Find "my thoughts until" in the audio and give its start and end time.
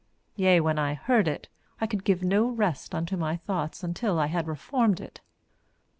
3.15-4.17